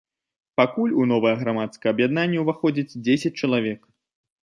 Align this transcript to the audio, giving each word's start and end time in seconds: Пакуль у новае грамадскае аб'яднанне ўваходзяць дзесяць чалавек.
Пакуль 0.59 0.95
у 1.01 1.03
новае 1.11 1.33
грамадскае 1.41 1.89
аб'яднанне 1.95 2.39
ўваходзяць 2.45 2.97
дзесяць 3.05 3.33
чалавек. 3.45 3.81